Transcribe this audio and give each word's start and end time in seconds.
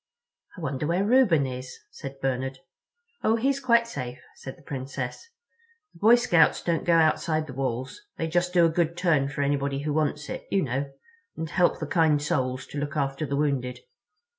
"I 0.57 0.61
wonder 0.61 0.87
where 0.87 1.05
Reuben 1.05 1.45
is?" 1.45 1.77
said 1.91 2.19
Bernard. 2.21 2.57
"Oh, 3.23 3.35
he's 3.35 3.59
quite 3.59 3.87
safe," 3.87 4.17
said 4.33 4.57
the 4.57 4.63
Princess. 4.63 5.29
"The 5.93 5.99
Boy 5.99 6.15
Scouts 6.15 6.63
don't 6.63 6.85
go 6.85 6.95
outside 6.95 7.45
the 7.45 7.53
walls—they 7.53 8.25
just 8.27 8.51
do 8.51 8.65
a 8.65 8.69
good 8.69 8.97
turn 8.97 9.27
for 9.29 9.43
anybody 9.43 9.81
who 9.83 9.93
wants 9.93 10.27
it, 10.27 10.47
you 10.49 10.63
know—and 10.63 11.51
help 11.51 11.77
the 11.79 11.85
kind 11.85 12.19
Soles 12.19 12.65
to 12.71 12.79
look 12.79 12.97
after 12.97 13.27
the 13.27 13.35
wounded." 13.37 13.81